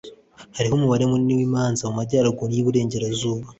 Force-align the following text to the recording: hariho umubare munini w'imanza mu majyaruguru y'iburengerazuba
hariho 0.57 0.73
umubare 0.75 1.03
munini 1.11 1.33
w'imanza 1.39 1.81
mu 1.87 1.93
majyaruguru 1.99 2.51
y'iburengerazuba 2.53 3.45